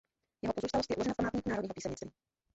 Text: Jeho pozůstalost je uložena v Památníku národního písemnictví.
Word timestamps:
Jeho 0.43 0.53
pozůstalost 0.53 0.89
je 0.89 0.95
uložena 0.95 1.13
v 1.13 1.17
Památníku 1.21 1.49
národního 1.49 1.73
písemnictví. 1.73 2.11